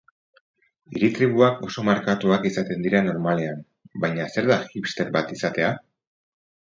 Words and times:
Hiri-tribuak 0.93 1.59
oso 1.67 1.83
markatuak 1.89 2.47
izaten 2.51 2.87
dira 2.87 3.03
normalean, 3.09 3.61
baina 4.07 4.27
zer 4.37 4.49
da 4.53 4.59
hipster 4.81 5.13
bat 5.19 5.35
izatea? 5.37 5.71